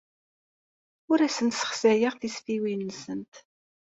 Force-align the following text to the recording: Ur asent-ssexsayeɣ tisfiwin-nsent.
Ur 1.11 1.19
asent-ssexsayeɣ 1.21 2.13
tisfiwin-nsent. 2.17 3.33